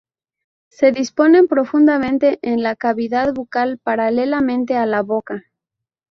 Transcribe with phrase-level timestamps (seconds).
[0.71, 5.43] Se disponen profundamente en la cavidad bucal, paralelamente a la boca.